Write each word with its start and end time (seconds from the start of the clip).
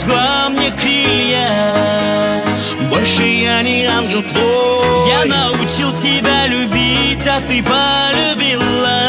сожгла 0.00 0.48
мне 0.50 0.70
крылья. 0.70 2.42
Больше 2.90 3.22
я 3.22 3.62
не 3.62 3.84
ангел 3.84 4.22
твой. 4.22 5.08
Я 5.08 5.24
научил 5.24 5.92
тебя 5.92 6.46
любить, 6.46 7.26
а 7.26 7.40
ты 7.40 7.62
полюбила. 7.62 9.00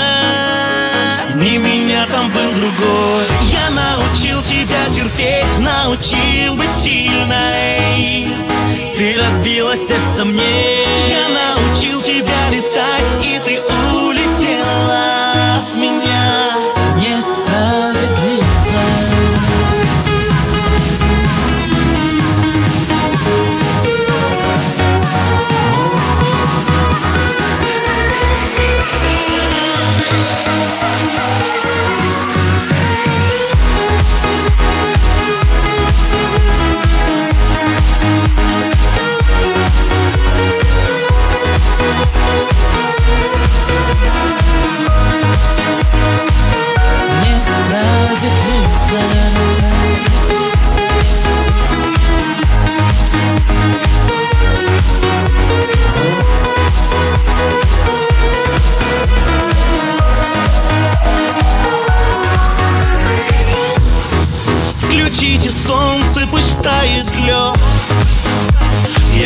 Не 1.35 1.57
меня 1.57 2.05
там 2.07 2.29
был 2.31 2.51
другой. 2.53 3.25
Я 3.51 3.69
научил 3.69 4.41
тебя 4.43 4.85
терпеть 4.93 5.57
Научил 5.59 6.55
быть 6.55 6.71
сильной. 6.71 8.27
Ты 8.95 9.15
разбила 9.17 9.75
сердце 9.75 10.25
мне 10.25 10.70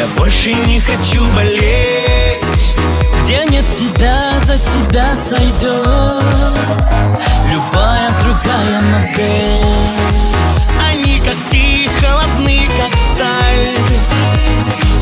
Я 0.06 0.12
больше 0.20 0.54
не 0.54 0.80
хочу 0.80 1.26
болеть. 1.34 2.76
Где 3.24 3.44
нет 3.46 3.66
тебя, 3.76 4.34
за 4.46 4.58
тебя 4.58 5.16
сойдет 5.16 6.24
Любая 7.52 8.12
другая 8.22 8.82
модель. 8.82 9.66
Они, 10.88 11.20
как 11.22 11.38
ты, 11.50 11.90
холодны, 12.00 12.70
как 12.78 12.96
сталь. 13.00 13.78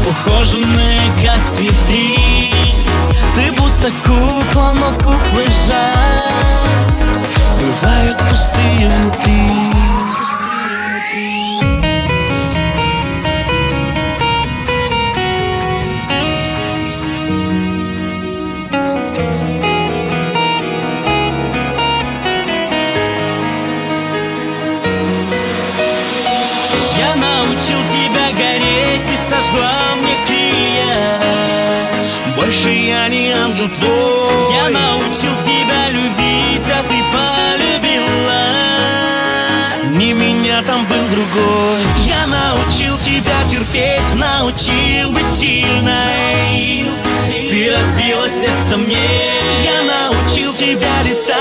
Ухоженные, 0.09 1.11
как 1.21 1.41
цветы 1.53 2.53
Ты 3.35 3.51
будто 3.51 3.91
кукла, 4.05 4.73
но 4.79 4.91
куклы 4.99 5.45
жаль. 5.67 6.31
Бывают 7.59 8.17
пустые 8.29 8.87
внутри 8.87 9.82
терпеть 43.73 44.13
Научил 44.13 45.09
быть 45.11 45.27
сильной. 45.27 46.85
Ты 47.49 47.71
разбила 47.71 48.29
сердце 48.29 48.77
мне 48.77 48.97
Я 49.63 49.81
научил 49.83 50.53
тебя 50.53 51.03
летать 51.03 51.32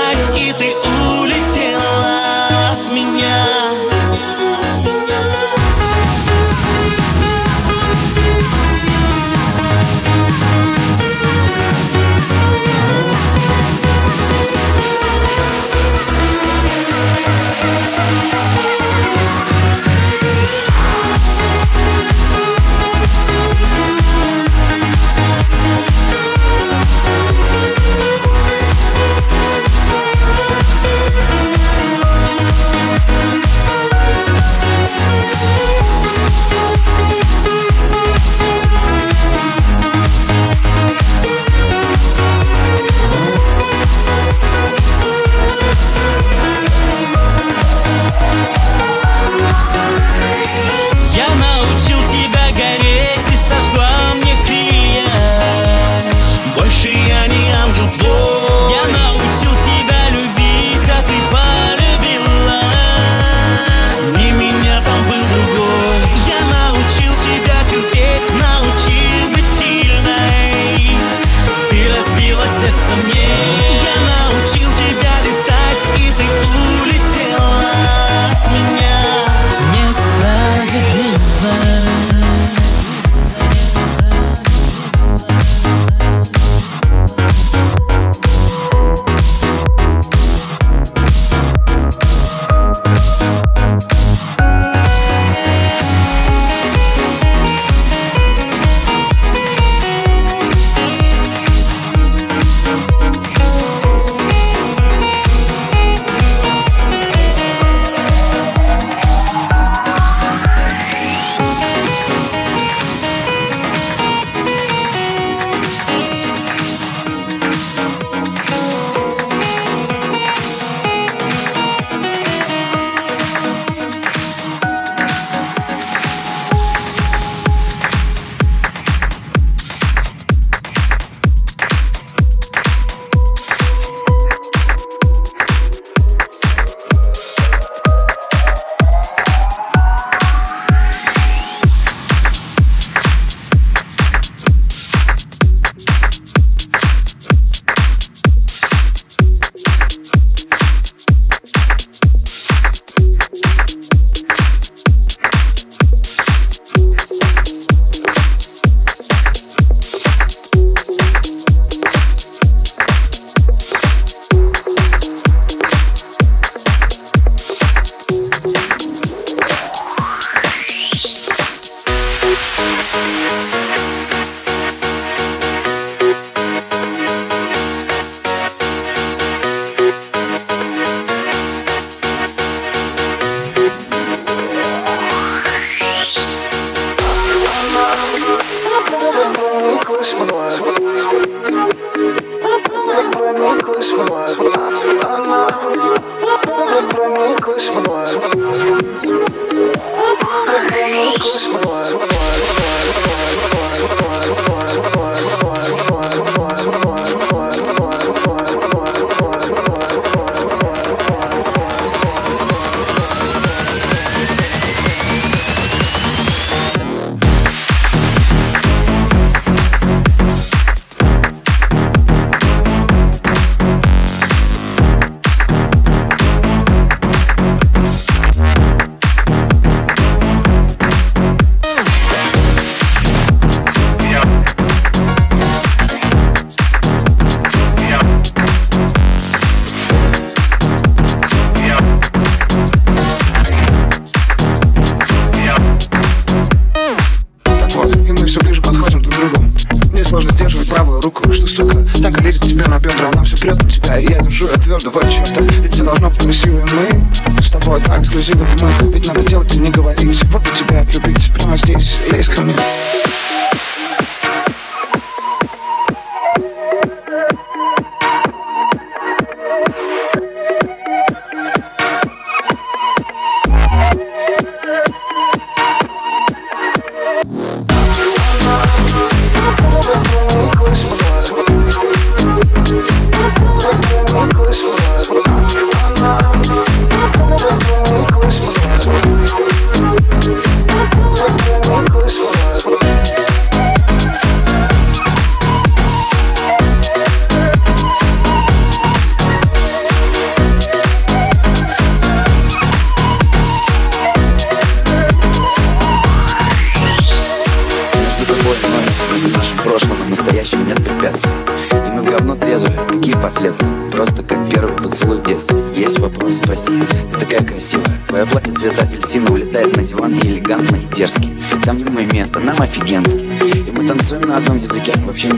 Let's 261.73 262.27
come. 262.27 262.49
in. 262.51 262.82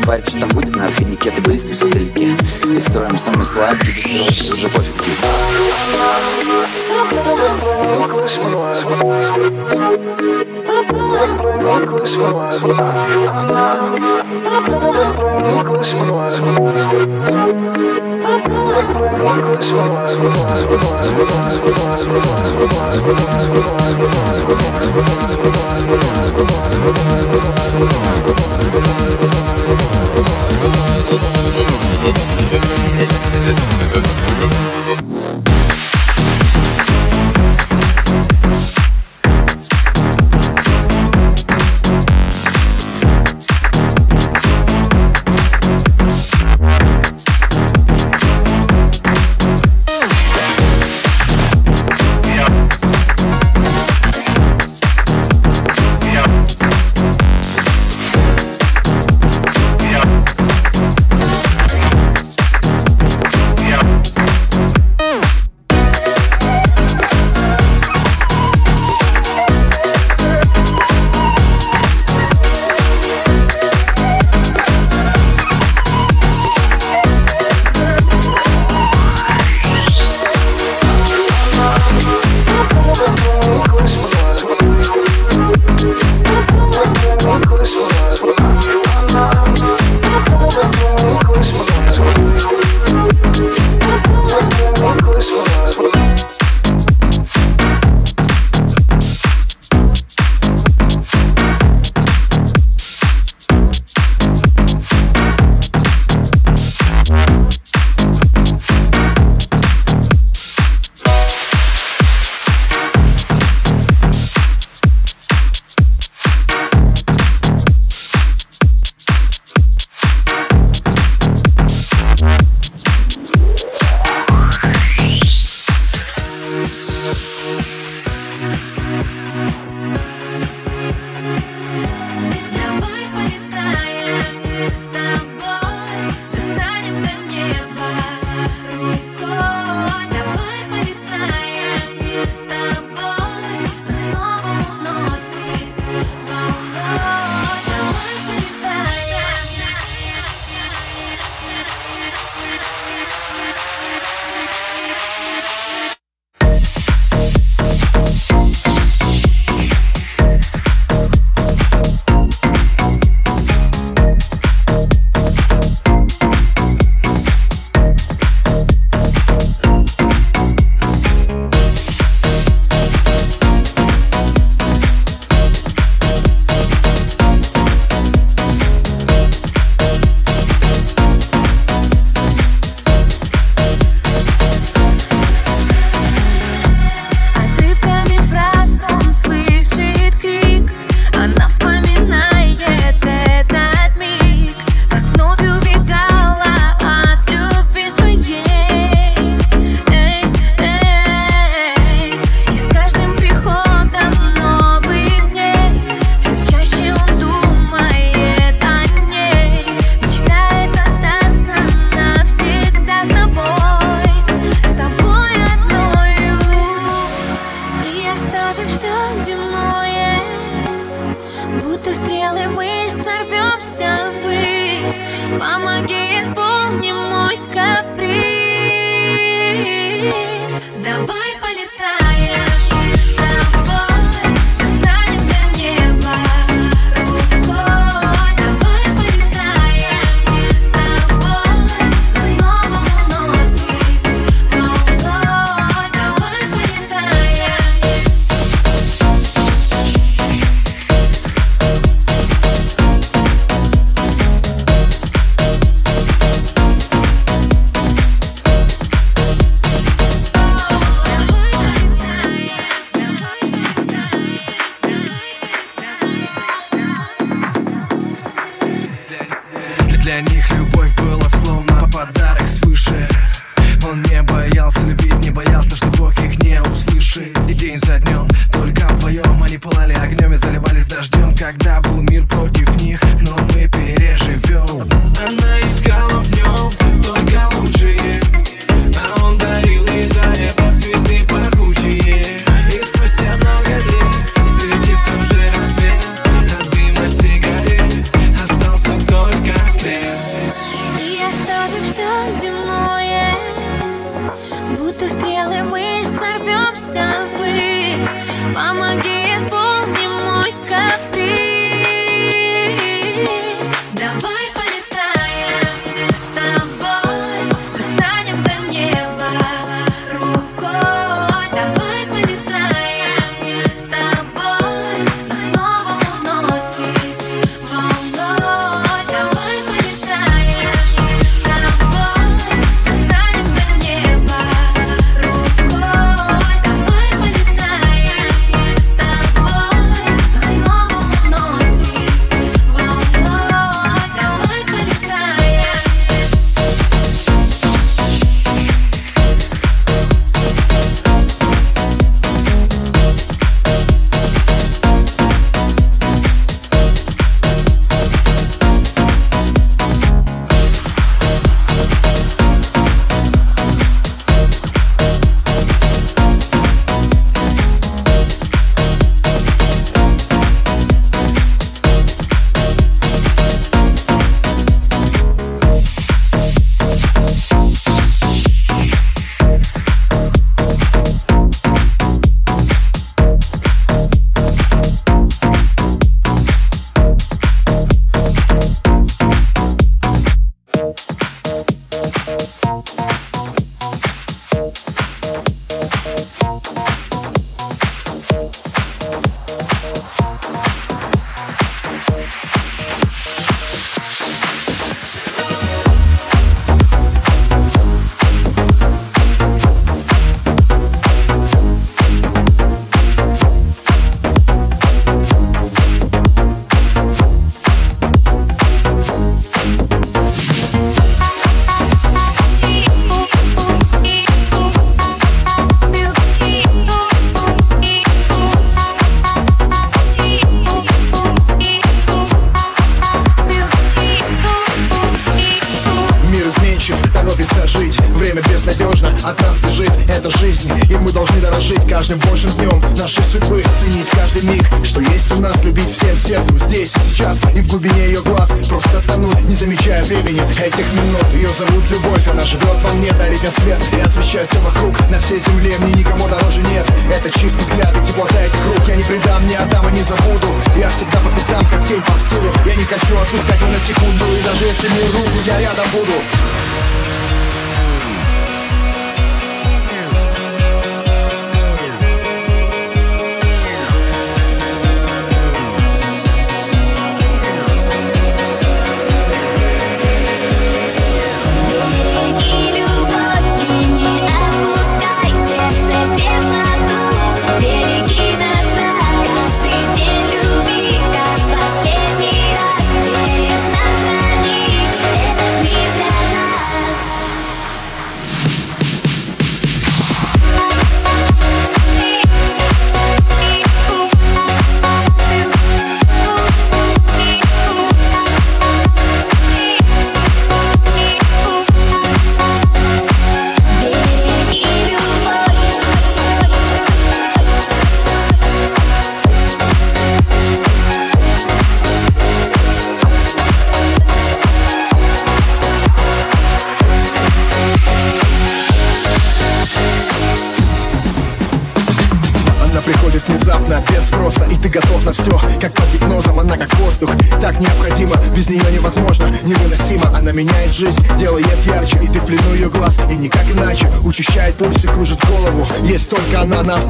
парень, 0.06 0.24
что 0.28 0.40
там 0.40 0.50
будет 0.50 0.76
на 0.76 0.90
финике 0.90 1.32
Ты 1.32 1.42
близко 1.42 1.74
все 1.74 1.90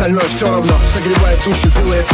остальное 0.05 0.27
все 0.29 0.49
равно 0.51 0.73
Согревает 0.85 1.43
душу, 1.43 1.67
делает 1.69 2.04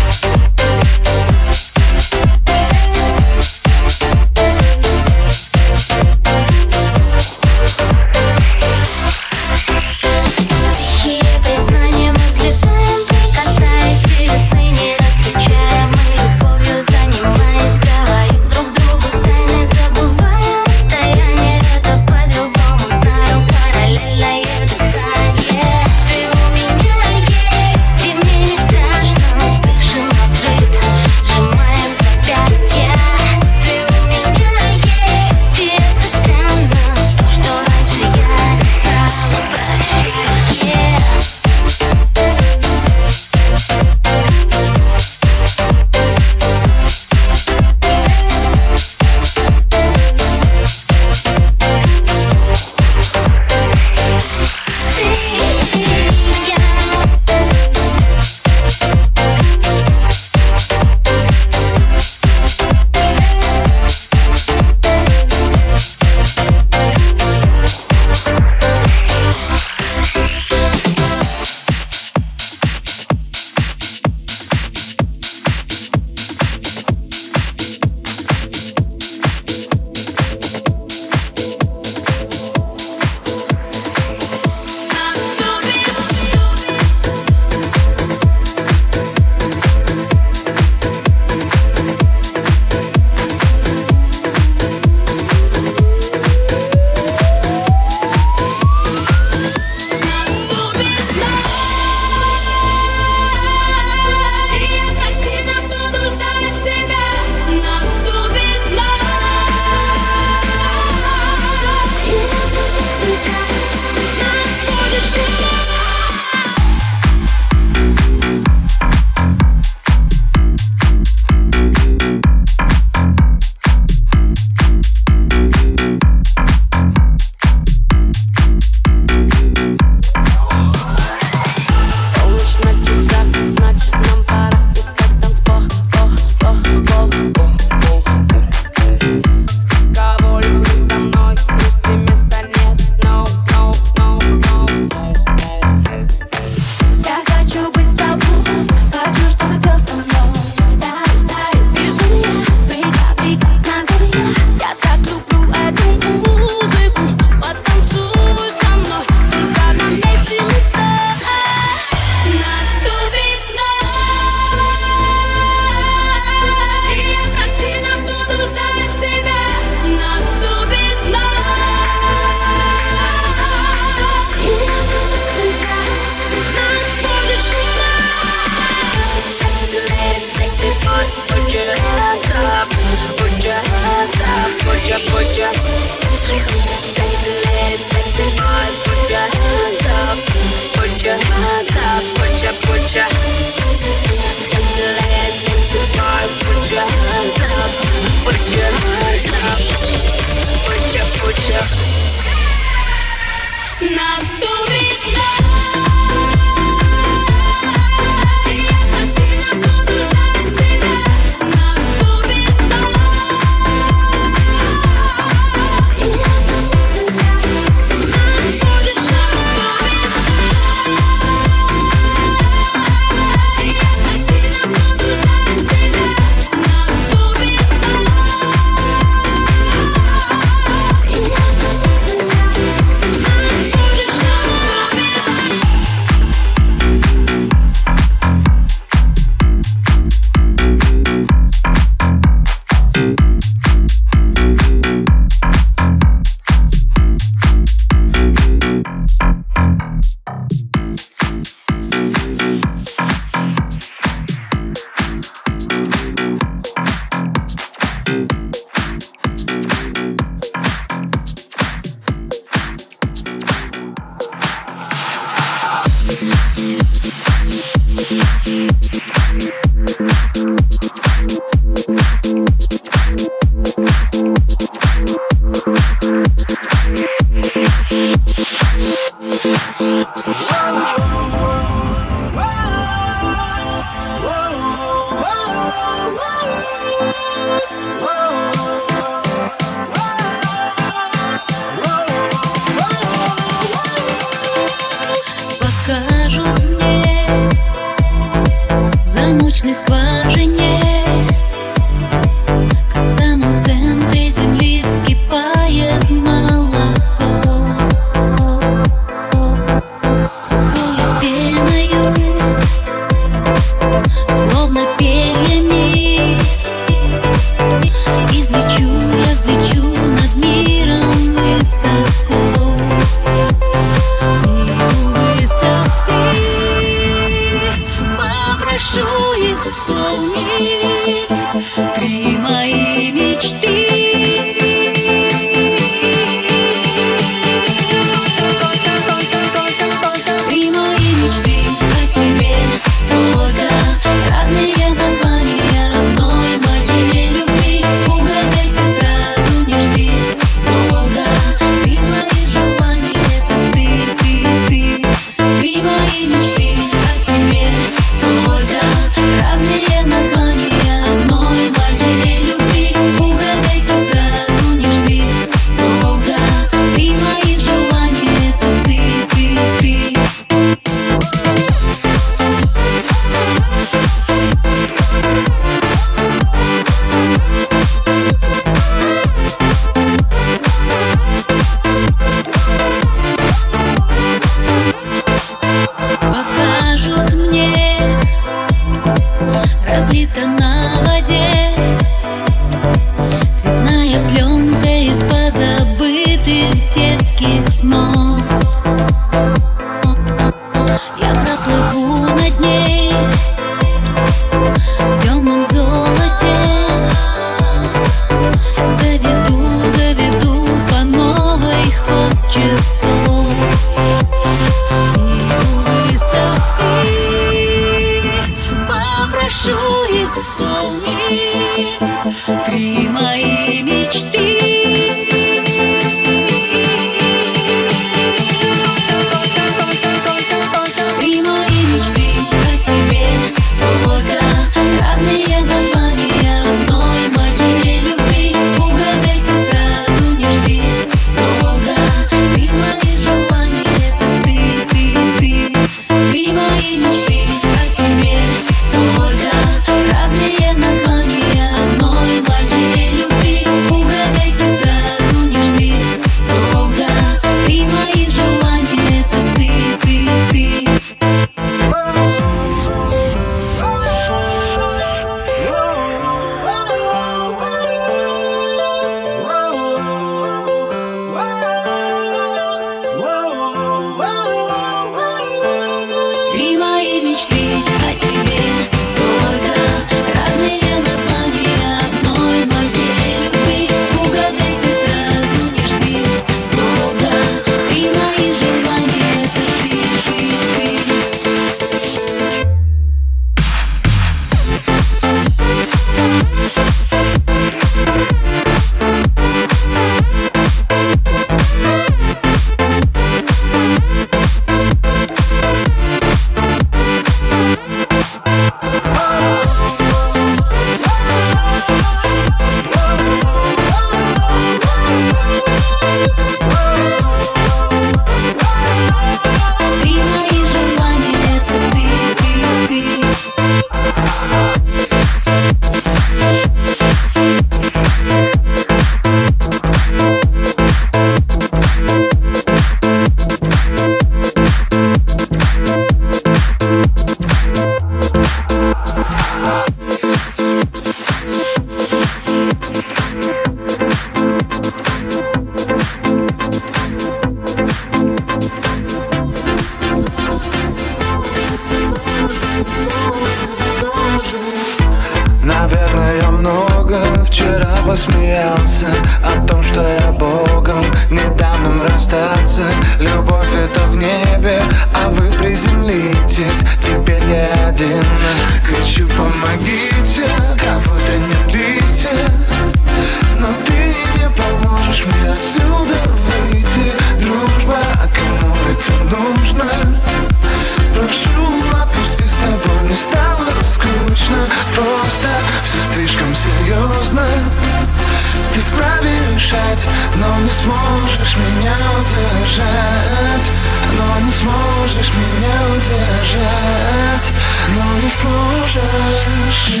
Musisz 595.20 595.34
mnie 595.34 595.68
uderzać 595.96 597.52
No 597.96 598.04
nie 598.04 598.50
możesz 598.50 600.00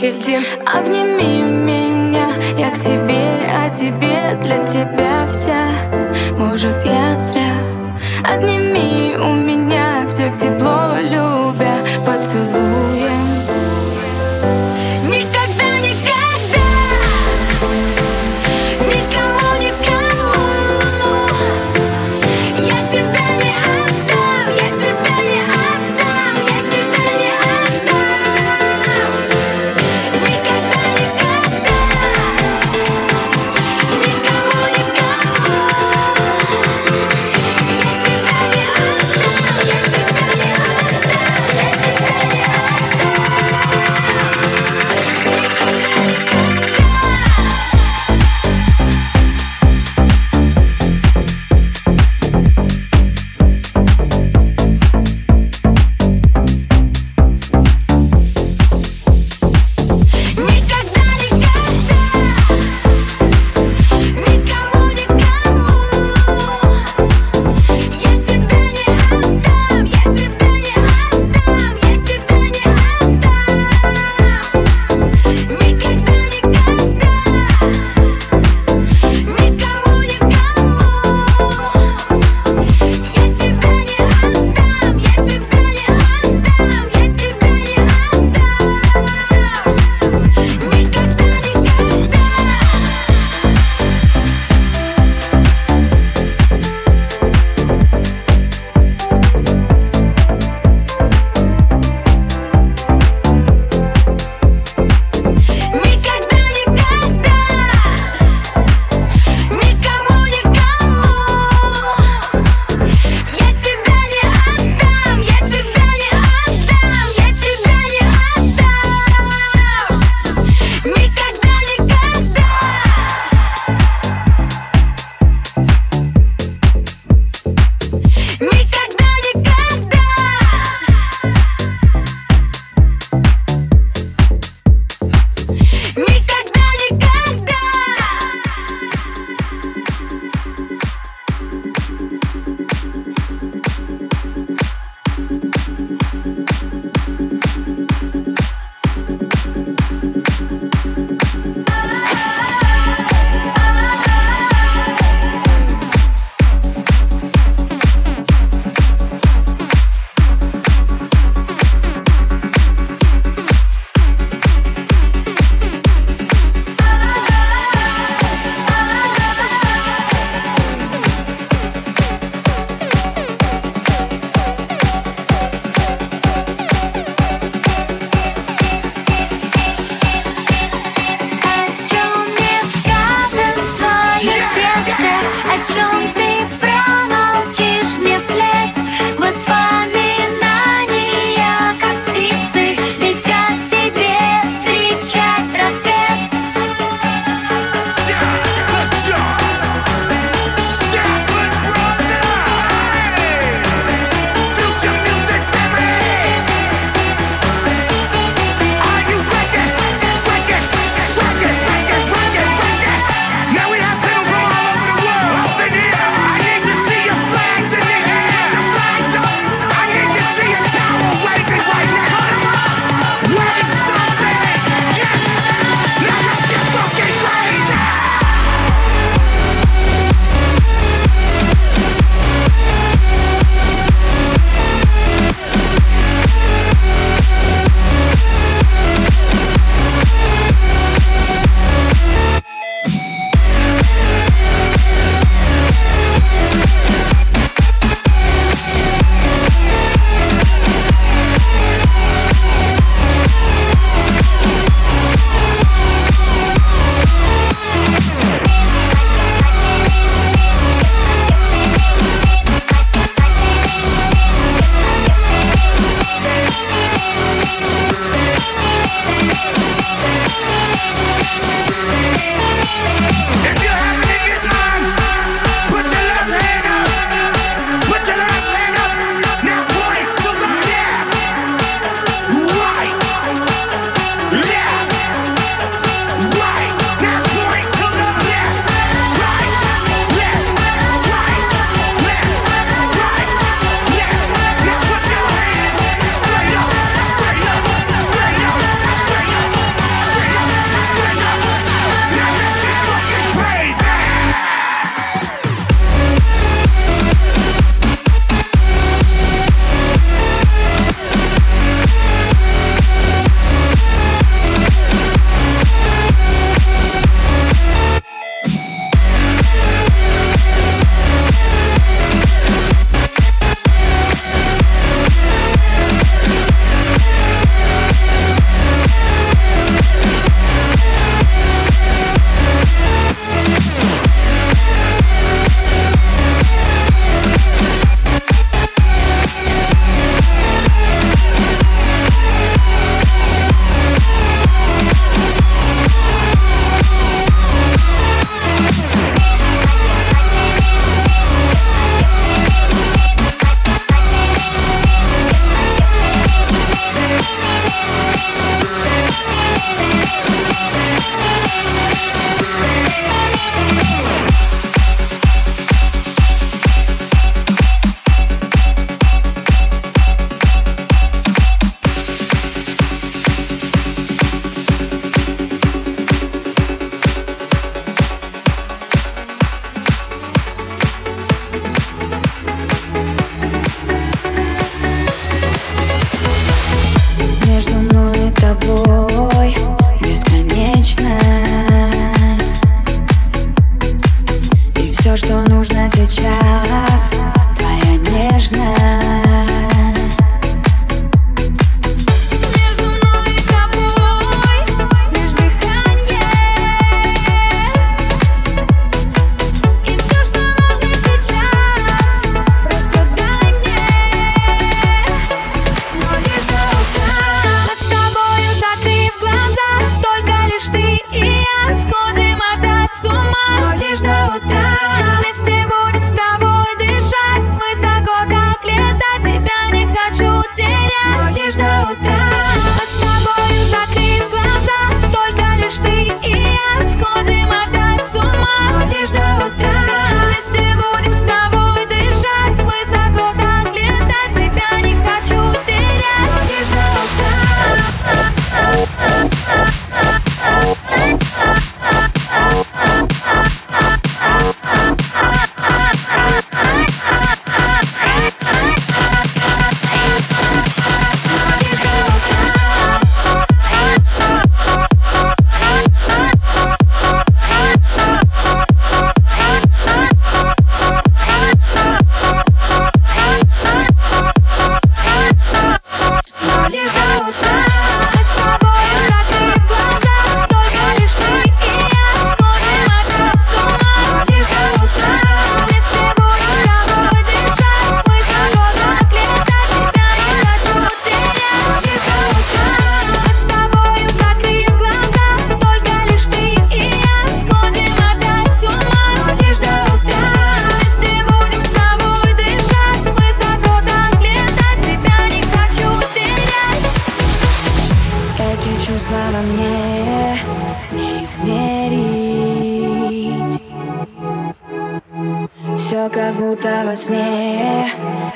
Чельдин. 0.00 0.42
А 0.64 0.78
Обними 0.78 1.09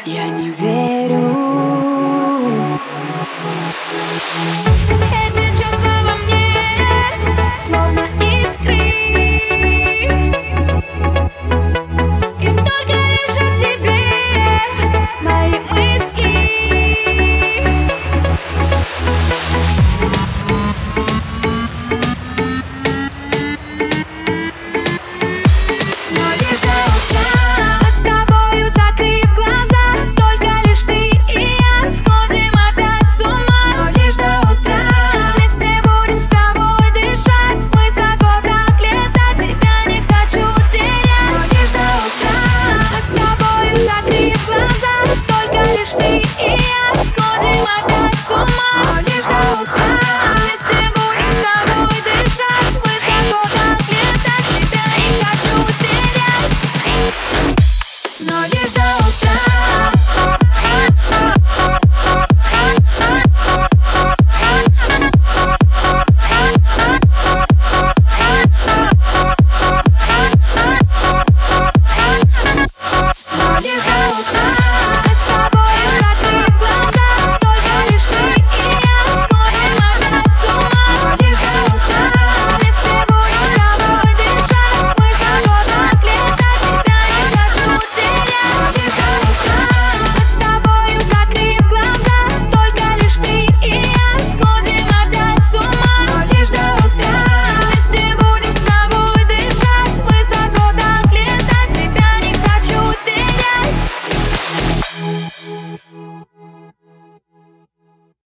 Я 0.07 0.29
не 0.29 0.51
верю 0.51 1.35